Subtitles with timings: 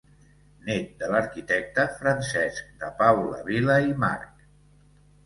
[0.67, 4.49] Nét de l'arquitecte Francesc de Paula Vila i March.